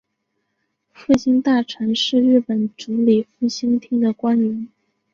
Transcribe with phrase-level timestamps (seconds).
[0.93, 4.67] 复兴大臣是日本主理复兴厅的官员。